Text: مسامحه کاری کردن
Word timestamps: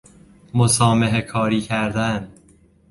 مسامحه 0.53 1.21
کاری 1.21 1.61
کردن 1.61 2.27